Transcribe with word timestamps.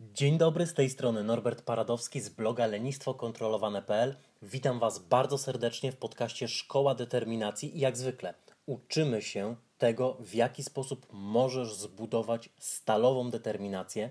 Dzień 0.00 0.38
dobry, 0.38 0.66
z 0.66 0.74
tej 0.74 0.90
strony 0.90 1.24
Norbert 1.24 1.62
Paradowski 1.62 2.20
z 2.20 2.28
bloga 2.28 2.66
lenistwokontrolowane.pl. 2.66 4.16
Witam 4.42 4.78
Was 4.78 4.98
bardzo 4.98 5.38
serdecznie 5.38 5.92
w 5.92 5.96
podcaście 5.96 6.48
Szkoła 6.48 6.94
Determinacji 6.94 7.76
i 7.76 7.80
jak 7.80 7.96
zwykle 7.96 8.34
uczymy 8.66 9.22
się 9.22 9.56
tego, 9.78 10.16
w 10.20 10.34
jaki 10.34 10.62
sposób 10.62 11.06
możesz 11.12 11.74
zbudować 11.74 12.48
stalową 12.58 13.30
determinację 13.30 14.10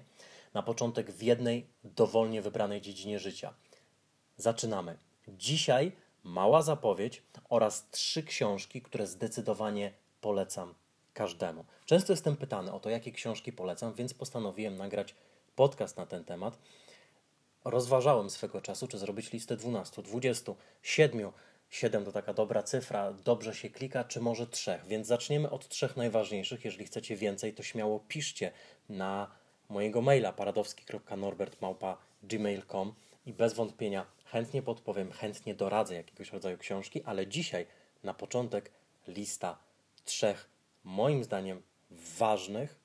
na 0.54 0.64
początek 0.64 1.12
w 1.12 1.24
jednej 1.24 1.68
dowolnie 1.84 2.42
wybranej 2.42 2.82
dziedzinie 2.82 3.20
życia. 3.20 3.54
Zaczynamy. 4.38 4.98
Dzisiaj 5.28 5.92
mała 6.24 6.62
zapowiedź 6.62 7.24
oraz 7.50 7.90
trzy 7.90 8.24
książki, 8.24 8.82
które 8.82 9.08
zdecydowanie 9.08 9.94
polecam 10.22 10.74
każdemu. 11.14 11.66
Często 11.86 12.14
jestem 12.14 12.38
pytany 12.38 12.72
o 12.72 12.80
to, 12.80 12.90
jakie 12.90 13.12
książki 13.12 13.54
polecam, 13.54 13.94
więc 13.94 14.14
postanowiłem 14.14 14.78
nagrać 14.78 15.16
podcast 15.56 15.98
na 15.98 16.06
ten 16.06 16.24
temat. 16.24 16.58
Rozważałem 17.66 18.30
swego 18.30 18.62
czasu, 18.62 18.88
czy 18.88 18.98
zrobić 18.98 19.32
listę 19.32 19.58
12, 19.58 20.02
20, 20.02 20.54
7. 20.82 21.32
7 21.70 22.06
to 22.06 22.12
taka 22.12 22.34
dobra 22.34 22.64
cyfra, 22.64 23.14
dobrze 23.14 23.56
się 23.56 23.70
klika, 23.70 24.04
czy 24.04 24.22
może 24.22 24.48
trzech. 24.48 24.86
Więc 24.86 25.08
zaczniemy 25.08 25.50
od 25.50 25.68
trzech 25.68 25.98
najważniejszych. 25.98 26.66
Jeżeli 26.66 26.86
chcecie 26.86 27.16
więcej, 27.16 27.54
to 27.54 27.64
śmiało 27.64 28.00
piszcie 28.08 28.52
na 28.90 29.32
mojego 29.70 30.02
maila 30.02 30.34
paradowski.norbert.gmail.com 30.34 32.94
i 33.26 33.34
bez 33.34 33.54
wątpienia 33.54 34.06
chętnie 34.32 34.62
podpowiem, 34.62 35.12
chętnie 35.12 35.56
doradzę 35.56 35.96
jakiegoś 35.96 36.32
rodzaju 36.32 36.58
książki, 36.58 37.04
ale 37.04 37.28
dzisiaj 37.28 37.66
na 38.04 38.14
początek 38.14 38.72
lista 39.08 39.58
trzech, 40.06 40.50
moim 40.84 41.24
zdaniem, 41.24 41.62
ważnych, 42.18 42.80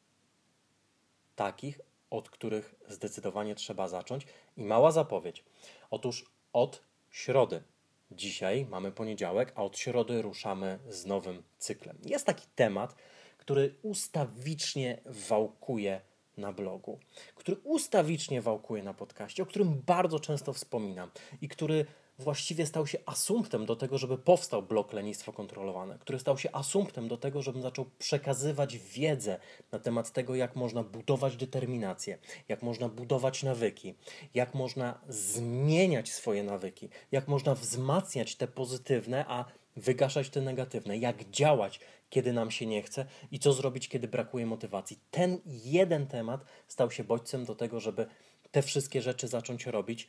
takich, 1.36 1.80
od 2.10 2.30
których 2.30 2.74
zdecydowanie 2.88 3.54
trzeba 3.54 3.88
zacząć. 3.88 4.26
I 4.56 4.64
mała 4.64 4.90
zapowiedź. 4.90 5.44
Otóż 5.90 6.24
od 6.52 6.82
środy. 7.10 7.62
Dzisiaj 8.10 8.66
mamy 8.66 8.92
poniedziałek, 8.92 9.52
a 9.54 9.62
od 9.62 9.78
środy 9.78 10.22
ruszamy 10.22 10.78
z 10.88 11.06
nowym 11.06 11.42
cyklem. 11.58 11.98
Jest 12.04 12.26
taki 12.26 12.46
temat, 12.54 12.94
który 13.38 13.74
ustawicznie 13.82 15.00
wałkuje 15.04 16.00
na 16.36 16.52
blogu, 16.52 16.98
który 17.34 17.56
ustawicznie 17.64 18.42
wałkuje 18.42 18.82
na 18.82 18.94
podcaście, 18.94 19.42
o 19.42 19.46
którym 19.46 19.82
bardzo 19.86 20.20
często 20.20 20.52
wspominam 20.52 21.10
i 21.40 21.48
który 21.48 21.86
właściwie 22.18 22.66
stał 22.66 22.86
się 22.86 22.98
asumptem 23.06 23.66
do 23.66 23.76
tego, 23.76 23.98
żeby 23.98 24.18
powstał 24.18 24.62
blok 24.62 24.92
Lenistwo 24.92 25.32
Kontrolowane, 25.32 25.98
który 25.98 26.18
stał 26.18 26.38
się 26.38 26.52
asumptem 26.52 27.08
do 27.08 27.16
tego, 27.16 27.42
żebym 27.42 27.62
zaczął 27.62 27.86
przekazywać 27.98 28.78
wiedzę 28.78 29.38
na 29.72 29.78
temat 29.78 30.12
tego, 30.12 30.34
jak 30.34 30.56
można 30.56 30.82
budować 30.82 31.36
determinację, 31.36 32.18
jak 32.48 32.62
można 32.62 32.88
budować 32.88 33.42
nawyki, 33.42 33.94
jak 34.34 34.54
można 34.54 35.00
zmieniać 35.08 36.12
swoje 36.12 36.42
nawyki, 36.42 36.88
jak 37.12 37.28
można 37.28 37.54
wzmacniać 37.54 38.36
te 38.36 38.48
pozytywne, 38.48 39.24
a 39.28 39.44
wygaszać 39.76 40.30
te 40.30 40.40
negatywne, 40.40 40.98
jak 40.98 41.30
działać, 41.30 41.80
kiedy 42.10 42.32
nam 42.32 42.50
się 42.50 42.66
nie 42.66 42.82
chce 42.82 43.06
i 43.30 43.38
co 43.38 43.52
zrobić, 43.52 43.88
kiedy 43.88 44.08
brakuje 44.08 44.46
motywacji. 44.46 44.98
Ten 45.10 45.40
jeden 45.46 46.06
temat 46.06 46.44
stał 46.68 46.90
się 46.90 47.04
bodźcem 47.04 47.44
do 47.44 47.54
tego, 47.54 47.80
żeby 47.80 48.06
te 48.50 48.62
wszystkie 48.62 49.02
rzeczy 49.02 49.28
zacząć 49.28 49.66
robić. 49.66 50.06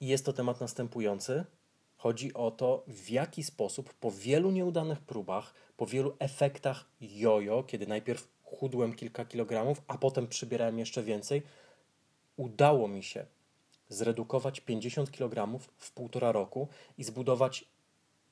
I 0.00 0.06
jest 0.06 0.24
to 0.24 0.32
temat 0.32 0.60
następujący. 0.60 1.44
Chodzi 1.96 2.34
o 2.34 2.50
to, 2.50 2.84
w 2.86 3.10
jaki 3.10 3.44
sposób 3.44 3.94
po 3.94 4.10
wielu 4.10 4.50
nieudanych 4.50 5.00
próbach, 5.00 5.54
po 5.76 5.86
wielu 5.86 6.16
efektach 6.18 6.84
jojo, 7.00 7.62
kiedy 7.62 7.86
najpierw 7.86 8.28
chudłem 8.42 8.94
kilka 8.94 9.24
kilogramów, 9.24 9.82
a 9.88 9.98
potem 9.98 10.26
przybierałem 10.26 10.78
jeszcze 10.78 11.02
więcej, 11.02 11.42
udało 12.36 12.88
mi 12.88 13.02
się 13.02 13.26
zredukować 13.88 14.60
50 14.60 15.10
kg 15.10 15.58
w 15.78 15.92
półtora 15.92 16.32
roku 16.32 16.68
i 16.98 17.04
zbudować 17.04 17.64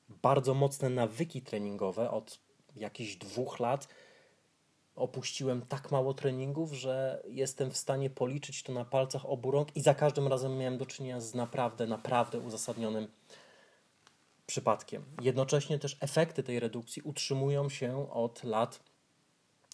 bardzo 0.09 0.53
mocne 0.53 0.89
nawyki 0.89 1.41
treningowe 1.41 2.11
od 2.11 2.39
jakichś 2.75 3.15
dwóch 3.15 3.59
lat. 3.59 3.87
Opuściłem 4.95 5.65
tak 5.65 5.91
mało 5.91 6.13
treningów, 6.13 6.73
że 6.73 7.23
jestem 7.27 7.71
w 7.71 7.77
stanie 7.77 8.09
policzyć 8.09 8.63
to 8.63 8.73
na 8.73 8.85
palcach 8.85 9.25
obu 9.25 9.51
rąk 9.51 9.75
i 9.75 9.81
za 9.81 9.93
każdym 9.93 10.27
razem 10.27 10.57
miałem 10.57 10.77
do 10.77 10.85
czynienia 10.85 11.19
z 11.19 11.33
naprawdę, 11.33 11.87
naprawdę 11.87 12.39
uzasadnionym 12.39 13.07
przypadkiem. 14.45 15.03
Jednocześnie 15.21 15.79
też 15.79 15.97
efekty 15.99 16.43
tej 16.43 16.59
redukcji 16.59 17.01
utrzymują 17.01 17.69
się 17.69 18.11
od 18.11 18.43
lat 18.43 18.79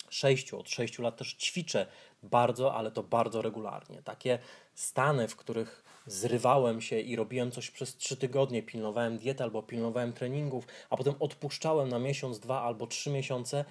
sześciu. 0.09 0.59
Od 0.59 0.69
sześciu 0.69 1.01
lat 1.01 1.17
też 1.17 1.33
ćwiczę 1.33 1.87
bardzo, 2.23 2.75
ale 2.75 2.91
to 2.91 3.03
bardzo 3.03 3.41
regularnie. 3.41 4.01
Takie 4.01 4.39
stany, 4.73 5.27
w 5.27 5.35
których 5.35 5.83
zrywałem 6.09 6.81
się 6.81 6.99
i 6.99 7.15
robiłem 7.15 7.51
coś 7.51 7.71
przez 7.71 7.97
trzy 7.97 8.17
tygodnie, 8.17 8.63
pilnowałem 8.63 9.17
diety 9.17 9.43
albo 9.43 9.63
pilnowałem 9.63 10.13
treningów, 10.13 10.67
a 10.89 10.97
potem 10.97 11.13
odpuszczałem 11.19 11.89
na 11.89 11.99
miesiąc, 11.99 12.39
dwa 12.39 12.61
albo 12.61 12.87
trzy 12.87 13.09
miesiące, 13.09 13.65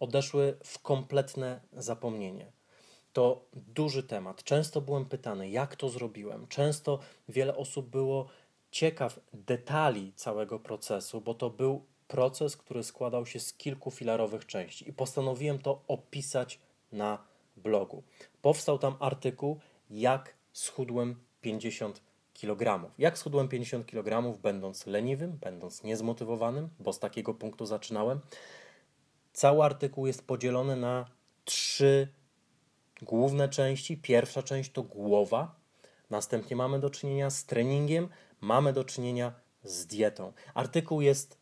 odeszły 0.00 0.56
w 0.64 0.78
kompletne 0.78 1.60
zapomnienie. 1.72 2.46
To 3.12 3.44
duży 3.52 4.02
temat. 4.02 4.44
Często 4.44 4.80
byłem 4.80 5.04
pytany, 5.04 5.50
jak 5.50 5.76
to 5.76 5.88
zrobiłem. 5.88 6.46
Często 6.48 6.98
wiele 7.28 7.56
osób 7.56 7.86
było 7.86 8.28
ciekaw 8.70 9.20
detali 9.32 10.12
całego 10.16 10.58
procesu, 10.58 11.20
bo 11.20 11.34
to 11.34 11.50
był 11.50 11.84
proces, 12.08 12.56
który 12.56 12.82
składał 12.82 13.26
się 13.26 13.40
z 13.40 13.52
kilku 13.52 13.90
filarowych 13.90 14.46
części 14.46 14.88
i 14.88 14.92
postanowiłem 14.92 15.58
to 15.58 15.82
opisać 15.88 16.58
na 16.92 17.18
blogu. 17.56 18.02
Powstał 18.42 18.78
tam 18.78 18.94
artykuł, 19.00 19.58
jak 19.90 20.34
schudłem 20.52 21.16
50 21.40 22.02
kg. 22.40 22.90
Jak 22.98 23.18
schudłem 23.18 23.48
50 23.48 23.86
kg, 23.86 24.38
będąc 24.38 24.86
leniwym, 24.86 25.32
będąc 25.32 25.82
niezmotywowanym, 25.82 26.68
bo 26.78 26.92
z 26.92 26.98
takiego 26.98 27.34
punktu 27.34 27.66
zaczynałem. 27.66 28.20
Cały 29.32 29.64
artykuł 29.64 30.06
jest 30.06 30.26
podzielony 30.26 30.76
na 30.76 31.06
trzy 31.44 32.08
główne 33.02 33.48
części. 33.48 33.96
Pierwsza 33.96 34.42
część 34.42 34.72
to 34.72 34.82
głowa, 34.82 35.54
następnie 36.10 36.56
mamy 36.56 36.78
do 36.78 36.90
czynienia 36.90 37.30
z 37.30 37.44
treningiem, 37.44 38.08
mamy 38.40 38.72
do 38.72 38.84
czynienia 38.84 39.32
z 39.64 39.86
dietą. 39.86 40.32
Artykuł 40.54 41.00
jest 41.00 41.38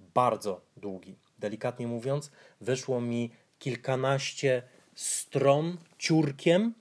bardzo 0.00 0.60
długi. 0.76 1.18
Delikatnie 1.38 1.86
mówiąc, 1.86 2.30
wyszło 2.60 3.00
mi 3.00 3.30
kilkanaście 3.58 4.62
stron 4.94 5.78
ciurkiem 5.98 6.74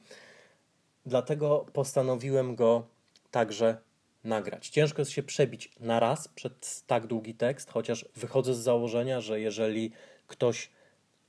dlatego 1.07 1.65
postanowiłem 1.73 2.55
go 2.55 2.87
także 3.31 3.77
nagrać. 4.23 4.69
Ciężko 4.69 5.01
jest 5.01 5.11
się 5.11 5.23
przebić 5.23 5.71
na 5.79 5.99
raz 5.99 6.27
przed 6.27 6.83
tak 6.87 7.07
długi 7.07 7.35
tekst, 7.35 7.71
chociaż 7.71 8.05
wychodzę 8.15 8.53
z 8.53 8.57
założenia, 8.57 9.21
że 9.21 9.39
jeżeli 9.39 9.91
ktoś 10.27 10.69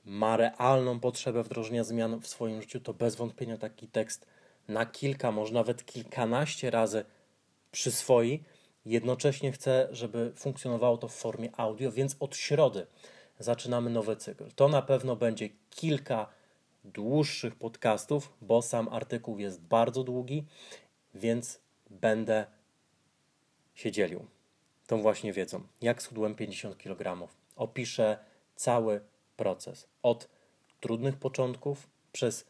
ma 0.05 0.37
realną 0.37 0.99
potrzebę 0.99 1.43
wdrożenia 1.43 1.83
zmian 1.83 2.19
w 2.19 2.27
swoim 2.27 2.61
życiu, 2.61 2.79
to 2.79 2.93
bez 2.93 3.15
wątpienia 3.15 3.57
taki 3.57 3.87
tekst 3.87 4.25
na 4.67 4.85
kilka, 4.85 5.31
może 5.31 5.53
nawet 5.53 5.85
kilkanaście 5.85 6.71
razy 6.71 7.05
przyswoi. 7.71 8.43
Jednocześnie 8.85 9.51
chcę, 9.51 9.87
żeby 9.91 10.31
funkcjonowało 10.35 10.97
to 10.97 11.07
w 11.07 11.15
formie 11.15 11.49
audio, 11.57 11.91
więc 11.91 12.15
od 12.19 12.35
środy 12.35 12.87
zaczynamy 13.39 13.89
nowy 13.89 14.15
cykl. 14.15 14.45
To 14.55 14.67
na 14.67 14.81
pewno 14.81 15.15
będzie 15.15 15.49
kilka 15.69 16.27
dłuższych 16.83 17.55
podcastów, 17.55 18.33
bo 18.41 18.61
sam 18.61 18.87
artykuł 18.87 19.39
jest 19.39 19.61
bardzo 19.61 20.03
długi, 20.03 20.45
więc 21.13 21.59
będę 21.89 22.45
się 23.75 23.91
dzielił 23.91 24.25
tą 24.87 25.01
właśnie 25.01 25.33
wiedzą. 25.33 25.61
Jak 25.81 26.01
schudłem 26.01 26.35
50 26.35 26.77
kg? 26.77 27.27
Opiszę 27.55 28.17
cały 28.55 29.01
proces. 29.37 29.87
Od 30.03 30.29
trudnych 30.79 31.17
początków, 31.17 31.89
przez 32.11 32.45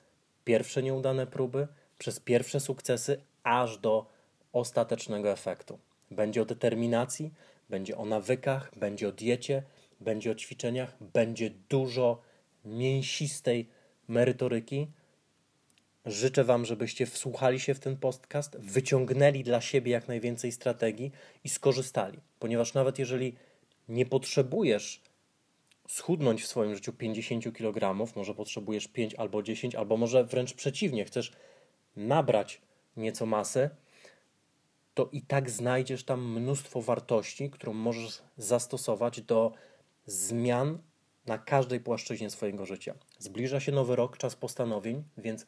pierwsze 0.46 0.84
nieudane 0.84 1.28
próby, 1.28 1.68
przez 1.98 2.20
pierwsze 2.20 2.60
sukcesy, 2.60 3.22
aż 3.44 3.78
do 3.78 4.06
ostatecznego 4.54 5.32
efektu. 5.32 5.80
Będzie 6.12 6.42
o 6.42 6.46
determinacji, 6.46 7.34
będzie 7.70 7.98
o 7.98 8.06
nawykach, 8.06 8.72
będzie 8.76 9.08
o 9.08 9.12
diecie, 9.12 9.64
będzie 10.00 10.32
o 10.32 10.36
ćwiczeniach, 10.36 10.96
będzie 11.02 11.50
dużo 11.50 12.22
mięsistej 12.66 13.70
merytoryki. 14.10 14.88
Życzę 16.06 16.44
Wam, 16.44 16.66
żebyście 16.66 17.06
wsłuchali 17.06 17.60
się 17.60 17.74
w 17.74 17.80
ten 17.80 17.98
podcast, 17.98 18.58
wyciągnęli 18.58 19.44
dla 19.44 19.62
siebie 19.62 19.92
jak 19.92 20.08
najwięcej 20.08 20.52
strategii 20.52 21.12
i 21.44 21.50
skorzystali, 21.50 22.20
ponieważ 22.40 22.74
nawet 22.74 23.00
jeżeli 23.00 23.36
nie 23.90 24.06
potrzebujesz 24.06 25.02
schudnąć 25.88 26.44
w 26.44 26.48
swoim 26.48 26.76
życiu 26.76 26.94
50 26.94 27.54
kg, 27.54 28.08
może 28.16 28.36
potrzebujesz 28.36 28.88
5 28.88 29.16
albo 29.16 29.44
10, 29.44 29.76
albo 29.76 29.98
może 29.98 30.24
wręcz 30.24 30.54
przeciwnie, 30.54 31.06
chcesz 31.06 31.32
nabrać 31.96 32.62
nieco 32.98 33.26
masy, 33.26 33.70
to 34.94 35.10
i 35.12 35.22
tak 35.22 35.50
znajdziesz 35.50 36.04
tam 36.04 36.32
mnóstwo 36.32 36.82
wartości, 36.82 37.50
którą 37.50 37.74
możesz 37.74 38.22
zastosować 38.38 39.22
do 39.22 39.54
zmian 40.06 40.78
na 41.30 41.38
każdej 41.38 41.80
płaszczyźnie 41.80 42.30
swojego 42.30 42.66
życia. 42.66 42.96
Zbliża 43.20 43.60
się 43.60 43.72
nowy 43.72 43.96
rok, 43.96 44.18
czas 44.18 44.36
postanowień, 44.36 45.04
więc 45.18 45.46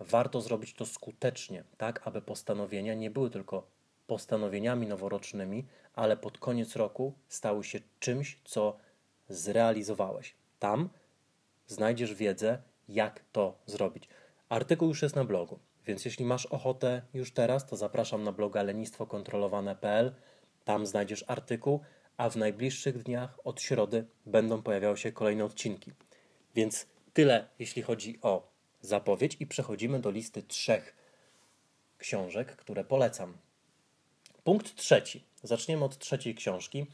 warto 0.00 0.40
zrobić 0.40 0.74
to 0.74 0.86
skutecznie, 0.86 1.64
tak 1.78 2.00
aby 2.04 2.22
postanowienia 2.22 2.94
nie 2.94 3.10
były 3.10 3.30
tylko 3.30 3.66
postanowieniami 4.06 4.86
noworocznymi, 4.86 5.66
ale 5.94 6.16
pod 6.16 6.38
koniec 6.38 6.76
roku 6.76 7.14
stały 7.28 7.64
się 7.64 7.80
czymś, 8.00 8.40
co 8.44 8.76
zrealizowałeś. 9.28 10.34
Tam 10.58 10.88
znajdziesz 11.66 12.14
wiedzę, 12.14 12.58
jak 12.88 13.24
to 13.32 13.58
zrobić. 13.66 14.08
Artykuł 14.48 14.88
już 14.88 15.02
jest 15.02 15.16
na 15.16 15.24
blogu, 15.24 15.58
więc 15.86 16.04
jeśli 16.04 16.24
masz 16.24 16.46
ochotę 16.46 17.02
już 17.14 17.32
teraz, 17.32 17.66
to 17.66 17.76
zapraszam 17.76 18.24
na 18.24 18.32
bloga 18.32 18.62
lenistwokontrolowane.pl. 18.62 20.14
Tam 20.64 20.86
znajdziesz 20.86 21.24
artykuł, 21.28 21.80
a 22.18 22.30
w 22.30 22.36
najbliższych 22.36 23.02
dniach 23.02 23.38
od 23.44 23.60
środy 23.62 24.06
będą 24.26 24.62
pojawiały 24.62 24.96
się 24.96 25.12
kolejne 25.12 25.44
odcinki. 25.44 25.92
Więc 26.54 26.86
tyle, 27.12 27.48
jeśli 27.58 27.82
chodzi 27.82 28.18
o 28.22 28.48
zapowiedź, 28.80 29.36
i 29.40 29.46
przechodzimy 29.46 30.00
do 30.00 30.10
listy 30.10 30.42
trzech 30.42 30.96
książek, 31.98 32.56
które 32.56 32.84
polecam. 32.84 33.38
Punkt 34.44 34.74
trzeci. 34.74 35.24
Zaczniemy 35.42 35.84
od 35.84 35.98
trzeciej 35.98 36.34
książki. 36.34 36.86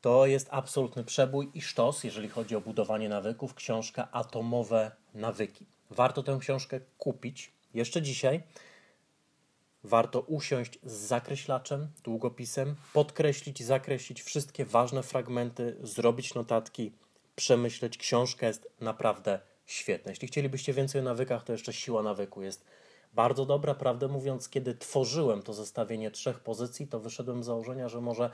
To 0.00 0.26
jest 0.26 0.48
absolutny 0.50 1.04
przebój 1.04 1.50
i 1.54 1.62
sztos, 1.62 2.04
jeżeli 2.04 2.28
chodzi 2.28 2.56
o 2.56 2.60
budowanie 2.60 3.08
nawyków. 3.08 3.54
Książka 3.54 4.08
Atomowe 4.12 4.90
Nawyki. 5.14 5.66
Warto 5.90 6.22
tę 6.22 6.38
książkę 6.40 6.80
kupić 6.98 7.52
jeszcze 7.74 8.02
dzisiaj. 8.02 8.42
Warto 9.84 10.20
usiąść 10.20 10.78
z 10.82 10.92
zakreślaczem, 10.92 11.88
długopisem, 12.04 12.76
podkreślić, 12.92 13.62
zakreślić 13.62 14.22
wszystkie 14.22 14.64
ważne 14.64 15.02
fragmenty, 15.02 15.76
zrobić 15.82 16.34
notatki, 16.34 16.92
przemyśleć. 17.36 17.98
Książka 17.98 18.46
jest 18.46 18.68
naprawdę 18.80 19.40
świetna. 19.66 20.10
Jeśli 20.10 20.28
chcielibyście 20.28 20.72
więcej 20.72 21.00
o 21.00 21.04
nawykach, 21.04 21.44
to 21.44 21.52
jeszcze 21.52 21.72
siła 21.72 22.02
nawyku 22.02 22.42
jest 22.42 22.64
bardzo 23.12 23.46
dobra. 23.46 23.74
Prawdę 23.74 24.08
mówiąc, 24.08 24.48
kiedy 24.48 24.74
tworzyłem 24.74 25.42
to 25.42 25.52
zestawienie 25.52 26.10
trzech 26.10 26.40
pozycji, 26.40 26.86
to 26.86 27.00
wyszedłem 27.00 27.42
z 27.42 27.46
założenia, 27.46 27.88
że 27.88 28.00
może 28.00 28.30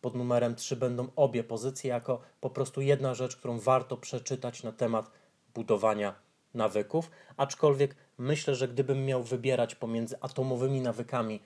pod 0.00 0.14
numerem 0.14 0.54
3 0.54 0.76
będą 0.76 1.08
obie 1.16 1.44
pozycje 1.44 1.90
jako 1.90 2.20
po 2.40 2.50
prostu 2.50 2.80
jedna 2.80 3.14
rzecz, 3.14 3.36
którą 3.36 3.58
warto 3.58 3.96
przeczytać 3.96 4.62
na 4.62 4.72
temat 4.72 5.10
budowania 5.54 6.23
nawyków. 6.54 7.10
Aczkolwiek 7.36 7.96
myślę, 8.18 8.54
że 8.54 8.68
gdybym 8.68 9.04
miał 9.04 9.22
wybierać 9.22 9.74
pomiędzy 9.74 10.16
atomowymi 10.20 10.80
nawykami 10.80 11.40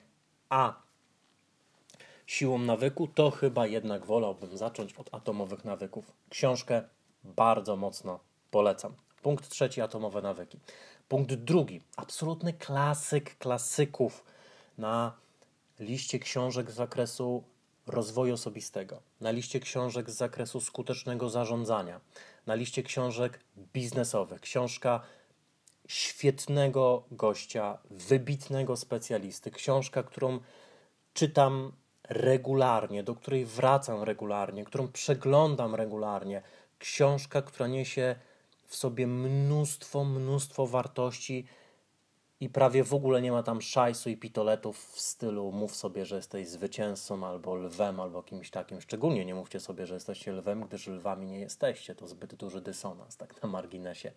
a 0.49 0.73
siłą 2.25 2.57
nawyku, 2.57 3.07
to 3.07 3.31
chyba 3.31 3.67
jednak 3.67 4.05
wolałbym 4.05 4.57
zacząć 4.57 4.93
od 4.93 5.13
atomowych 5.13 5.65
nawyków. 5.65 6.11
Książkę 6.29 6.83
bardzo 7.23 7.75
mocno 7.75 8.19
polecam. 8.51 8.93
Punkt 9.21 9.49
trzeci 9.49 9.81
atomowe 9.81 10.21
nawyki. 10.21 10.59
Punkt 11.07 11.33
drugi, 11.33 11.81
absolutny 11.95 12.53
klasyk 12.53 13.37
klasyków 13.37 14.23
na 14.77 15.13
liście 15.79 16.19
książek 16.19 16.71
z 16.71 16.75
zakresu 16.75 17.43
rozwoju 17.89 18.33
osobistego, 18.33 19.01
na 19.21 19.31
liście 19.31 19.59
książek 19.59 20.09
z 20.09 20.15
zakresu 20.15 20.61
skutecznego 20.61 21.29
zarządzania, 21.29 22.01
na 22.45 22.55
liście 22.55 22.83
książek 22.83 23.39
biznesowych. 23.73 24.41
Książka 24.41 25.01
świetnego 25.87 27.03
gościa, 27.11 27.77
wybitnego 27.91 28.77
specjalisty, 28.77 29.51
książka, 29.51 30.03
którą 30.03 30.39
czytam 31.13 31.71
regularnie, 32.09 33.03
do 33.03 33.15
której 33.15 33.45
wracam 33.45 34.03
regularnie, 34.03 34.65
którą 34.65 34.87
przeglądam 34.87 35.75
regularnie. 35.75 36.41
Książka, 36.79 37.41
która 37.41 37.67
niesie 37.67 38.15
w 38.65 38.75
sobie 38.75 39.07
mnóstwo, 39.07 40.03
mnóstwo 40.05 40.67
wartości 40.67 41.47
i 42.41 42.49
prawie 42.49 42.83
w 42.83 42.93
ogóle 42.93 43.21
nie 43.21 43.31
ma 43.31 43.43
tam 43.43 43.61
szajsu 43.61 44.09
i 44.09 44.17
pitoletów 44.17 44.91
w 44.93 44.99
stylu 44.99 45.51
mów 45.51 45.75
sobie, 45.75 46.05
że 46.05 46.15
jesteś 46.15 46.47
zwycięzcą 46.47 47.23
albo 47.23 47.55
lwem, 47.55 47.99
albo 47.99 48.23
kimś 48.23 48.49
takim. 48.49 48.81
Szczególnie 48.81 49.25
nie 49.25 49.35
mówcie 49.35 49.59
sobie, 49.59 49.85
że 49.85 49.93
jesteście 49.93 50.31
lwem, 50.31 50.61
gdyż 50.61 50.87
lwami 50.87 51.27
nie 51.27 51.39
jesteście. 51.39 51.95
To 51.95 52.07
zbyt 52.07 52.35
duży 52.35 52.61
dysonans, 52.61 53.17
tak 53.17 53.43
na 53.43 53.49
marginesie. 53.49 54.11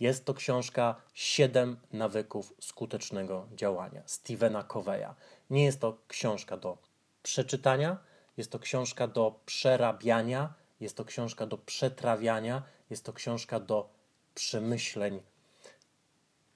Jest 0.00 0.24
to 0.24 0.34
książka 0.34 0.96
Siedem 1.14 1.76
nawyków 1.92 2.54
skutecznego 2.60 3.46
działania 3.54 4.02
Stevena 4.06 4.62
Coveya. 4.62 5.14
Nie 5.50 5.64
jest 5.64 5.80
to 5.80 5.98
książka 6.08 6.56
do 6.56 6.78
przeczytania, 7.22 7.98
jest 8.36 8.50
to 8.50 8.58
książka 8.58 9.06
do 9.06 9.40
przerabiania, 9.46 10.54
jest 10.80 10.96
to 10.96 11.04
książka 11.04 11.46
do 11.46 11.58
przetrawiania, 11.58 12.62
jest 12.90 13.04
to 13.04 13.12
książka 13.12 13.60
do 13.60 13.88
przemyśleń. 14.34 15.20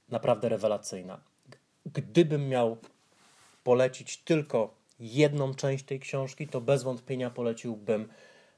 Naprawdę 0.09 0.49
rewelacyjna. 0.49 1.21
Gdybym 1.87 2.49
miał 2.49 2.77
polecić 3.65 4.17
tylko 4.17 4.75
jedną 5.01 5.55
część 5.55 5.85
tej 5.85 6.01
książki, 6.01 6.49
to 6.49 6.61
bez 6.61 6.83
wątpienia 6.83 7.31
poleciłbym 7.31 8.09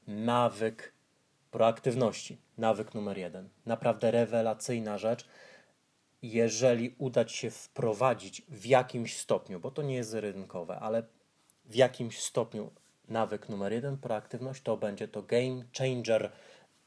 nawyk 0.07 0.93
proaktywności. 1.51 2.37
Nawyk 2.57 2.93
numer 2.93 3.17
jeden. 3.17 3.49
Naprawdę 3.65 4.11
rewelacyjna 4.11 4.97
rzecz. 4.97 5.25
Jeżeli 6.21 6.95
uda 6.97 7.27
się 7.27 7.51
wprowadzić 7.51 8.41
w 8.49 8.65
jakimś 8.65 9.17
stopniu, 9.17 9.59
bo 9.59 9.71
to 9.71 9.81
nie 9.81 9.95
jest 9.95 10.13
rynkowe, 10.13 10.79
ale 10.79 11.03
w 11.65 11.75
jakimś 11.75 12.21
stopniu 12.21 12.71
nawyk 13.07 13.49
numer 13.49 13.73
jeden, 13.73 13.97
proaktywność, 13.97 14.61
to 14.61 14.77
będzie 14.77 15.07
to 15.07 15.23
game 15.23 15.63
changer 15.77 16.31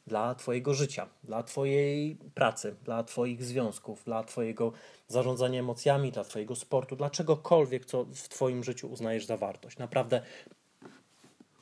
dla 0.06 0.34
Twojego 0.34 0.74
życia, 0.74 1.08
dla 1.24 1.42
Twojej 1.42 2.16
pracy, 2.34 2.74
dla 2.84 3.04
Twoich 3.04 3.44
związków, 3.44 4.04
dla 4.04 4.24
Twojego 4.24 4.72
zarządzania 5.08 5.60
emocjami, 5.60 6.12
dla 6.12 6.24
Twojego 6.24 6.56
sportu, 6.56 6.96
dla 6.96 7.10
czegokolwiek, 7.10 7.84
co 7.84 8.04
w 8.04 8.28
Twoim 8.28 8.64
życiu 8.64 8.88
uznajesz 8.92 9.26
za 9.26 9.36
wartość. 9.36 9.78
Naprawdę 9.78 10.22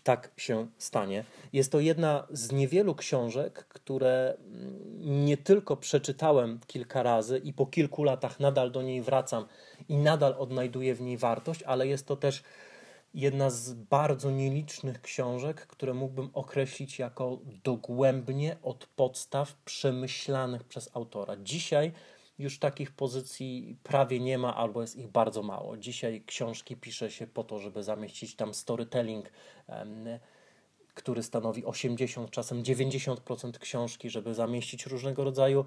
tak 0.04 0.30
się 0.36 0.66
stanie. 0.78 1.24
Jest 1.52 1.72
to 1.72 1.80
jedna 1.80 2.26
z 2.30 2.52
niewielu 2.52 2.94
książek, 2.94 3.64
które 3.68 4.36
nie 5.00 5.36
tylko 5.36 5.76
przeczytałem 5.76 6.60
kilka 6.66 7.02
razy 7.02 7.38
i 7.38 7.52
po 7.52 7.66
kilku 7.66 8.04
latach 8.04 8.40
nadal 8.40 8.70
do 8.70 8.82
niej 8.82 9.02
wracam 9.02 9.46
i 9.88 9.96
nadal 9.96 10.34
odnajduję 10.38 10.94
w 10.94 11.00
niej 11.00 11.16
wartość, 11.16 11.62
ale 11.62 11.86
jest 11.86 12.06
to 12.06 12.16
też 12.16 12.42
jedna 13.14 13.50
z 13.50 13.72
bardzo 13.72 14.30
nielicznych 14.30 15.00
książek, 15.02 15.66
które 15.66 15.94
mógłbym 15.94 16.30
określić 16.32 16.98
jako 16.98 17.38
dogłębnie 17.64 18.56
od 18.62 18.86
podstaw 18.86 19.54
przemyślanych 19.54 20.64
przez 20.64 20.90
autora. 20.96 21.36
Dzisiaj 21.36 21.92
już 22.38 22.58
takich 22.58 22.92
pozycji 22.92 23.76
prawie 23.82 24.20
nie 24.20 24.38
ma 24.38 24.56
albo 24.56 24.80
jest 24.80 24.96
ich 24.96 25.08
bardzo 25.08 25.42
mało. 25.42 25.76
Dzisiaj 25.76 26.22
książki 26.26 26.76
pisze 26.76 27.10
się 27.10 27.26
po 27.26 27.44
to, 27.44 27.58
żeby 27.58 27.82
zamieścić 27.82 28.36
tam 28.36 28.54
storytelling, 28.54 29.30
który 30.94 31.22
stanowi 31.22 31.64
80, 31.64 32.30
czasem 32.30 32.62
90% 32.62 33.58
książki, 33.58 34.10
żeby 34.10 34.34
zamieścić 34.34 34.86
różnego 34.86 35.24
rodzaju 35.24 35.64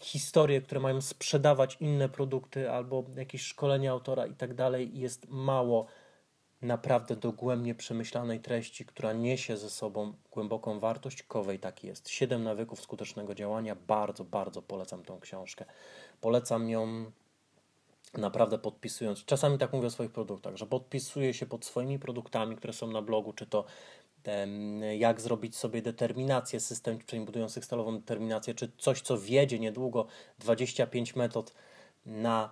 historie, 0.00 0.60
które 0.60 0.80
mają 0.80 1.00
sprzedawać 1.00 1.76
inne 1.80 2.08
produkty 2.08 2.70
albo 2.70 3.04
jakieś 3.16 3.42
szkolenia 3.42 3.92
autora 3.92 4.26
i 4.26 4.34
tak 4.34 4.54
dalej. 4.54 4.98
Jest 4.98 5.26
mało 5.28 5.86
naprawdę 6.62 7.16
dogłębnie 7.16 7.74
przemyślanej 7.74 8.40
treści, 8.40 8.86
która 8.86 9.12
niesie 9.12 9.56
ze 9.56 9.70
sobą 9.70 10.12
głęboką 10.30 10.80
wartość. 10.80 11.22
Kowej 11.22 11.58
tak 11.58 11.84
jest. 11.84 12.08
Siedem 12.08 12.44
nawyków 12.44 12.80
skutecznego 12.80 13.34
działania. 13.34 13.76
Bardzo, 13.86 14.24
bardzo 14.24 14.62
polecam 14.62 15.04
tą 15.04 15.20
książkę. 15.20 15.64
Polecam 16.20 16.68
ją 16.70 17.10
naprawdę 18.14 18.58
podpisując. 18.58 19.24
Czasami 19.24 19.58
tak 19.58 19.72
mówię 19.72 19.86
o 19.86 19.90
swoich 19.90 20.10
produktach, 20.10 20.56
że 20.56 20.66
podpisuję 20.66 21.34
się 21.34 21.46
pod 21.46 21.64
swoimi 21.64 21.98
produktami, 21.98 22.56
które 22.56 22.72
są 22.72 22.86
na 22.86 23.02
blogu, 23.02 23.32
czy 23.32 23.46
to 23.46 23.64
jak 24.98 25.20
zrobić 25.20 25.56
sobie 25.56 25.82
determinację, 25.82 26.60
system 26.60 26.98
czyli 27.06 27.24
budujących 27.24 27.64
stalową 27.64 27.98
determinację, 27.98 28.54
czy 28.54 28.72
coś, 28.78 29.00
co 29.00 29.18
wiedzie 29.18 29.58
niedługo 29.58 30.06
25 30.38 31.16
metod 31.16 31.54
na 32.06 32.50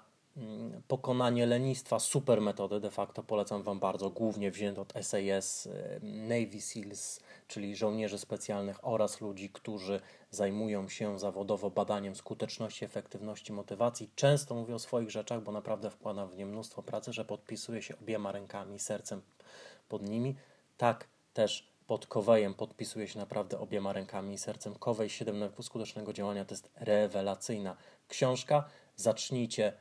pokonanie 0.88 1.46
lenistwa, 1.46 1.98
super 1.98 2.40
metody 2.40 2.80
de 2.80 2.90
facto 2.90 3.22
polecam 3.22 3.62
Wam 3.62 3.78
bardzo, 3.78 4.10
głównie 4.10 4.50
wzięte 4.50 4.80
od 4.80 4.92
SAS, 5.00 5.66
y, 5.66 6.00
Navy 6.02 6.60
SEALs, 6.60 7.20
czyli 7.48 7.76
żołnierzy 7.76 8.18
specjalnych 8.18 8.84
oraz 8.88 9.20
ludzi, 9.20 9.50
którzy 9.50 10.00
zajmują 10.30 10.88
się 10.88 11.18
zawodowo 11.18 11.70
badaniem 11.70 12.14
skuteczności, 12.14 12.84
efektywności, 12.84 13.52
motywacji. 13.52 14.10
Często 14.14 14.54
mówię 14.54 14.74
o 14.74 14.78
swoich 14.78 15.10
rzeczach, 15.10 15.42
bo 15.42 15.52
naprawdę 15.52 15.90
wkładam 15.90 16.28
w 16.28 16.36
nie 16.36 16.46
mnóstwo 16.46 16.82
pracy, 16.82 17.12
że 17.12 17.24
podpisuję 17.24 17.82
się 17.82 17.98
obiema 17.98 18.32
rękami, 18.32 18.78
sercem 18.78 19.22
pod 19.88 20.02
nimi. 20.02 20.36
Tak 20.76 21.08
też 21.34 21.76
pod 21.86 22.06
Kowejem 22.06 22.54
podpisuję 22.54 23.08
się 23.08 23.18
naprawdę 23.18 23.58
obiema 23.58 23.92
rękami 23.92 24.34
i 24.34 24.38
sercem. 24.38 24.74
Kowej 24.74 25.10
7 25.10 25.38
nawyków 25.38 25.66
skutecznego 25.66 26.12
działania 26.12 26.44
to 26.44 26.54
jest 26.54 26.70
rewelacyjna 26.74 27.76
książka. 28.08 28.64
Zacznijcie 28.96 29.72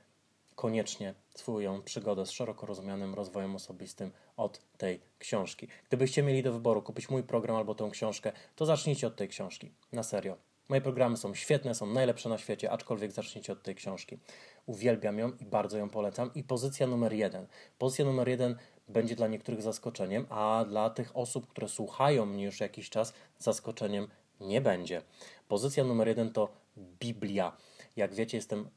koniecznie 0.55 1.13
swoją 1.35 1.81
przygodę 1.81 2.25
z 2.25 2.31
szeroko 2.31 2.65
rozumianym 2.65 3.13
rozwojem 3.13 3.55
osobistym 3.55 4.12
od 4.38 4.62
tej 4.77 5.01
książki. 5.19 5.67
Gdybyście 5.88 6.24
mieli 6.24 6.43
do 6.43 6.53
wyboru 6.53 6.81
kupić 6.81 7.09
mój 7.09 7.24
program 7.24 7.55
albo 7.57 7.75
tą 7.75 7.91
książkę, 7.91 8.31
to 8.55 8.65
zacznijcie 8.65 9.07
od 9.07 9.15
tej 9.15 9.27
książki. 9.27 9.71
Na 9.91 10.03
serio. 10.03 10.38
Moje 10.69 10.81
programy 10.81 11.17
są 11.17 11.33
świetne, 11.33 11.75
są 11.75 11.85
najlepsze 11.85 12.29
na 12.29 12.38
świecie, 12.38 12.71
aczkolwiek 12.71 13.12
zacznijcie 13.12 13.53
od 13.53 13.63
tej 13.63 13.75
książki. 13.75 14.17
Uwielbiam 14.65 15.19
ją 15.19 15.31
i 15.31 15.45
bardzo 15.45 15.77
ją 15.77 15.89
polecam. 15.89 16.33
I 16.33 16.43
pozycja 16.43 16.88
numer 16.88 17.13
jeden. 17.13 17.47
Pozycja 17.77 18.05
numer 18.05 18.29
jeden 18.29 18.55
będzie 18.88 19.15
dla 19.15 19.27
niektórych 19.27 19.62
zaskoczeniem, 19.62 20.25
a 20.29 20.65
dla 20.69 20.89
tych 20.89 21.17
osób, 21.17 21.47
które 21.47 21.67
słuchają 21.67 22.25
mnie 22.25 22.43
już 22.43 22.59
jakiś 22.59 22.89
czas, 22.89 23.13
zaskoczeniem 23.38 24.07
nie 24.39 24.62
będzie. 24.62 25.01
Pozycja 25.47 25.83
numer 25.83 26.07
jeden 26.07 26.33
to 26.33 26.50
Biblia. 26.77 27.57
Jak 27.95 28.13
wiecie, 28.13 28.38
jestem 28.38 28.69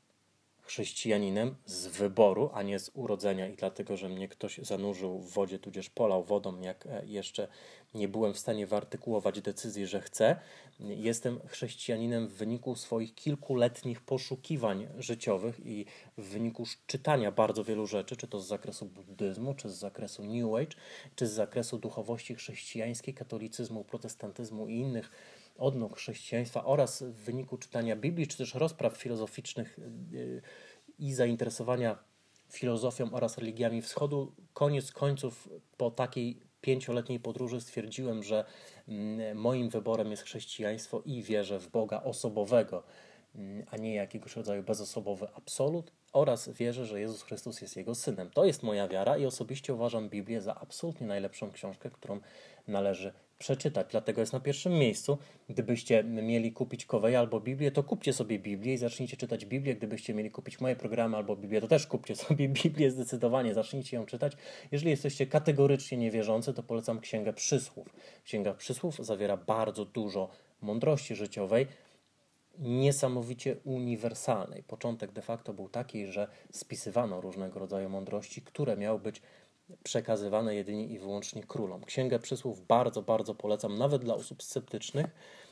chrześcijaninem 0.69 1.55
z 1.67 1.87
wyboru, 1.87 2.51
a 2.55 2.63
nie 2.63 2.79
z 2.79 2.91
urodzenia 2.95 3.49
i 3.49 3.57
dlatego, 3.57 3.97
że 3.97 4.09
mnie 4.09 4.29
ktoś 4.29 4.59
zanurzył 4.59 5.19
w 5.19 5.33
wodzie, 5.33 5.59
tudzież 5.59 5.91
polał 5.91 6.25
wodą, 6.25 6.61
jak 6.61 6.87
e, 6.87 7.07
jeszcze 7.07 7.49
nie 7.95 8.09
byłem 8.09 8.35
w 8.35 8.39
stanie 8.39 8.67
wyartykułować 8.67 9.41
decyzji, 9.41 9.87
że 9.87 10.01
chcę. 10.01 10.37
Jestem 10.81 11.41
chrześcijaninem 11.47 12.29
w 12.29 12.33
wyniku 12.33 12.77
swoich 12.77 13.15
kilkuletnich 13.15 14.01
poszukiwań 14.01 14.89
życiowych 14.99 15.61
i 15.67 15.87
w 16.19 16.25
wyniku 16.25 16.65
czytania 16.87 17.33
bardzo 17.33 17.65
wielu 17.65 17.87
rzeczy, 17.87 18.17
czy 18.17 18.27
to 18.27 18.41
z 18.41 18.47
zakresu 18.47 18.87
buddyzmu, 18.87 19.55
czy 19.55 19.69
z 19.69 19.75
zakresu 19.75 20.25
New 20.25 20.55
Age, 20.55 20.77
czy 21.17 21.27
z 21.27 21.33
zakresu 21.33 21.79
duchowości 21.79 22.35
chrześcijańskiej, 22.35 23.15
katolicyzmu, 23.15 23.85
protestantyzmu 23.85 24.69
i 24.69 24.75
innych 24.75 25.11
odnóg 25.59 25.97
chrześcijaństwa 25.97 26.65
oraz 26.65 27.03
w 27.03 27.15
wyniku 27.15 27.59
czytania 27.59 27.97
Biblii, 27.97 28.27
czy 28.27 28.39
też 28.39 28.55
rozpraw 28.55 28.97
filozoficznych 28.97 29.79
yy, 30.11 30.43
i 30.99 31.15
zainteresowania 31.15 31.99
filozofią 32.51 33.13
oraz 33.13 33.39
religiami 33.39 33.83
wschodu, 33.83 34.33
koniec 34.55 34.93
końców 34.93 35.49
po 35.77 35.91
takiej 35.91 36.41
pięcioletniej 36.61 37.21
podróży 37.21 37.61
stwierdziłem, 37.61 38.23
że 38.23 38.45
mm, 38.89 39.39
moim 39.39 39.69
wyborem 39.69 40.11
jest 40.11 40.23
chrześcijaństwo 40.23 41.03
i 41.05 41.23
wierzę 41.23 41.59
w 41.61 41.69
Boga 41.69 42.03
osobowego, 42.03 42.83
mm, 43.35 43.67
a 43.71 43.77
nie 43.77 43.95
jakiegoś 43.95 44.37
rodzaju 44.37 44.63
bezosobowy 44.63 45.27
absolut 45.35 45.93
oraz 46.13 46.49
wierzę, 46.49 46.87
że 46.87 47.01
Jezus 47.01 47.23
Chrystus 47.23 47.61
jest 47.61 47.77
Jego 47.77 47.95
Synem. 47.95 48.31
To 48.31 48.45
jest 48.45 48.63
moja 48.63 48.89
wiara 48.89 49.17
i 49.19 49.27
osobiście 49.27 49.75
uważam 49.75 50.09
Biblię 50.09 50.41
za 50.41 50.55
absolutnie 50.55 51.07
najlepszą 51.07 51.51
książkę, 51.51 51.91
którą 51.91 52.21
należy 52.69 53.13
przeczytać. 53.39 53.87
Dlatego 53.91 54.21
jest 54.21 54.33
na 54.33 54.41
pierwszym 54.41 54.73
miejscu. 54.73 55.19
Gdybyście 55.49 56.05
mieli 56.05 56.53
kupić 56.53 56.87
Kowej 56.87 57.17
albo 57.17 57.41
Biblię, 57.41 57.71
to 57.71 57.83
kupcie 57.83 58.13
sobie 58.13 58.39
Biblię 58.39 58.75
i 58.75 58.79
zacznijcie 58.79 59.17
czytać 59.17 59.47
Biblię. 59.47 59.75
Gdybyście 59.75 60.15
mieli 60.15 60.31
kupić 60.31 60.61
moje 60.61 60.77
programy 60.77 61.17
albo 61.17 61.37
Biblię, 61.37 61.61
to 61.61 61.69
też 61.69 61.87
kupcie 61.87 62.17
sobie 62.17 62.49
Biblię 62.63 62.91
zdecydowanie, 62.91 63.55
zacznijcie 63.55 63.97
ją 63.97 64.07
czytać. 64.07 64.33
Jeżeli 64.73 64.91
jesteście 64.91 65.27
kategorycznie 65.27 65.99
niewierzący, 65.99 66.55
to 66.55 66.63
polecam 66.63 67.01
Księgę 67.01 67.33
Przysłów. 67.33 67.89
Księga 68.25 68.55
Przysłów 68.55 68.97
zawiera 69.07 69.37
bardzo 69.37 69.85
dużo 69.85 70.31
mądrości 70.63 71.15
życiowej, 71.15 71.67
niesamowicie 72.59 73.57
uniwersalnej. 73.65 74.63
Początek 74.63 75.13
de 75.13 75.23
facto 75.23 75.53
był 75.53 75.69
taki, 75.69 76.07
że 76.07 76.29
spisywano 76.53 77.21
różnego 77.21 77.59
rodzaju 77.59 77.89
mądrości, 77.89 78.43
które 78.43 78.77
miały 78.77 78.99
być 78.99 79.23
przekazywane 79.85 80.55
jedynie 80.55 80.87
i 80.87 80.99
wyłącznie 80.99 81.43
królom. 81.43 81.85
Księgę 81.85 82.19
Przysłów 82.19 82.67
bardzo, 82.67 83.03
bardzo 83.03 83.35
polecam, 83.35 83.79
nawet 83.79 84.03
dla 84.03 84.15
osób 84.15 84.43
sceptycznych 84.43 85.07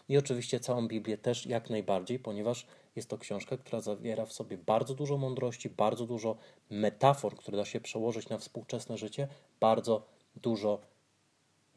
i 0.09 0.19
oczywiście 0.19 0.61
całą 0.61 0.89
Biblię 0.89 1.19
też 1.19 1.47
jak 1.47 1.71
najbardziej, 1.71 2.19
ponieważ 2.19 2.67
jest 2.97 3.09
to 3.09 3.19
książka, 3.19 3.57
która 3.57 3.81
zawiera 3.81 4.27
w 4.27 4.33
sobie 4.33 4.59
bardzo 4.59 4.95
dużo 4.95 5.17
mądrości, 5.17 5.71
bardzo 5.71 6.07
dużo 6.07 6.37
metafor, 6.71 7.37
które 7.37 7.57
da 7.57 7.65
się 7.65 7.81
przełożyć 7.81 8.29
na 8.29 8.39
współczesne 8.39 8.99
życie, 8.99 9.29
bardzo 9.61 10.07
dużo 10.37 10.81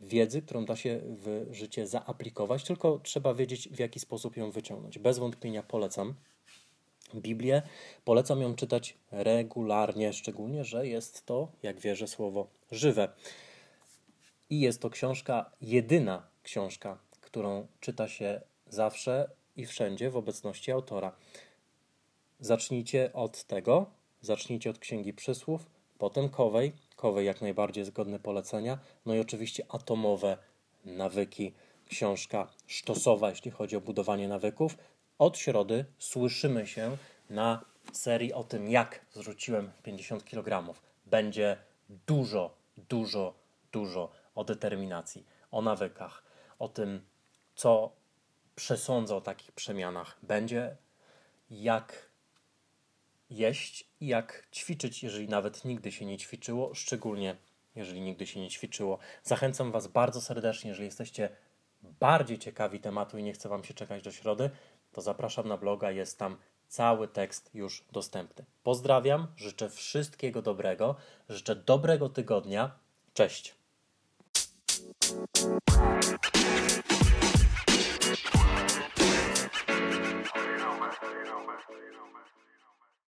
wiedzy, 0.01 0.41
którą 0.41 0.65
da 0.65 0.75
się 0.75 1.01
w 1.03 1.48
życie 1.51 1.88
zaaplikować, 1.88 2.63
tylko 2.63 3.00
trzeba 3.03 3.34
wiedzieć, 3.34 3.69
w 3.69 3.79
jaki 3.79 4.00
sposób 4.00 4.38
ją 4.38 4.51
wyciągnąć. 4.51 5.00
Bez 5.00 5.19
wątpienia 5.19 5.63
polecam. 5.63 6.13
Biblię. 7.15 7.61
Polecam 8.05 8.41
ją 8.41 8.55
czytać 8.55 8.97
regularnie, 9.11 10.13
szczególnie, 10.13 10.63
że 10.63 10.87
jest 10.87 11.25
to, 11.25 11.51
jak 11.63 11.79
wierzę, 11.79 12.07
słowo 12.07 12.47
żywe. 12.71 13.09
I 14.49 14.59
jest 14.59 14.81
to 14.81 14.89
książka, 14.89 15.51
jedyna 15.61 16.27
książka, 16.43 16.97
którą 17.21 17.67
czyta 17.79 18.07
się 18.07 18.41
zawsze 18.69 19.29
i 19.55 19.65
wszędzie 19.65 20.09
w 20.09 20.17
obecności 20.17 20.71
autora. 20.71 21.15
Zacznijcie 22.39 23.13
od 23.13 23.43
tego, 23.43 23.85
zacznijcie 24.21 24.69
od 24.69 24.79
Księgi 24.79 25.13
Przysłów, 25.13 25.65
potem 25.97 26.29
Kowej, 26.29 26.71
Kowej 26.95 27.25
jak 27.25 27.41
najbardziej 27.41 27.85
zgodne 27.85 28.19
polecenia, 28.19 28.79
no 29.05 29.15
i 29.15 29.19
oczywiście 29.19 29.63
atomowe 29.69 30.37
nawyki, 30.85 31.53
książka 31.89 32.47
sztosowa, 32.67 33.29
jeśli 33.29 33.51
chodzi 33.51 33.75
o 33.75 33.81
budowanie 33.81 34.27
nawyków, 34.27 34.77
od 35.19 35.38
środy 35.38 35.85
słyszymy 35.99 36.67
się 36.67 36.97
na 37.29 37.65
serii 37.93 38.33
o 38.33 38.43
tym, 38.43 38.69
jak 38.69 39.05
zrzuciłem 39.11 39.71
50 39.83 40.25
kg. 40.25 40.73
Będzie 41.05 41.57
dużo, 42.07 42.57
dużo, 42.77 43.33
dużo 43.71 44.11
o 44.35 44.43
determinacji, 44.43 45.25
o 45.51 45.61
nawykach, 45.61 46.23
o 46.59 46.69
tym, 46.69 47.01
co 47.55 47.91
przesądza 48.55 49.15
o 49.15 49.21
takich 49.21 49.51
przemianach. 49.51 50.17
Będzie 50.23 50.77
jak 51.51 52.09
jeść 53.29 53.89
i 54.01 54.07
jak 54.07 54.47
ćwiczyć, 54.53 55.03
jeżeli 55.03 55.27
nawet 55.27 55.65
nigdy 55.65 55.91
się 55.91 56.05
nie 56.05 56.17
ćwiczyło, 56.17 56.75
szczególnie 56.75 57.35
jeżeli 57.75 58.01
nigdy 58.01 58.27
się 58.27 58.39
nie 58.39 58.49
ćwiczyło. 58.49 58.99
Zachęcam 59.23 59.71
Was 59.71 59.88
bardzo 59.88 60.21
serdecznie, 60.21 60.69
jeżeli 60.69 60.85
jesteście 60.85 61.29
bardziej 61.81 62.39
ciekawi 62.39 62.79
tematu 62.79 63.17
i 63.17 63.23
nie 63.23 63.33
chce 63.33 63.49
Wam 63.49 63.63
się 63.63 63.73
czekać 63.73 64.03
do 64.03 64.11
środy, 64.11 64.49
to 64.91 65.01
zapraszam 65.01 65.48
na 65.48 65.58
bloga, 65.58 65.91
jest 65.91 66.19
tam 66.19 66.38
cały 66.67 67.08
tekst 67.08 67.50
już 67.53 67.84
dostępny. 67.91 68.46
Pozdrawiam, 68.63 69.27
życzę 69.36 69.69
wszystkiego 69.69 70.41
dobrego, 70.41 70.96
życzę 71.29 71.55
dobrego 71.55 72.10
tygodnia. 72.10 72.72
Cześć. 73.13 73.55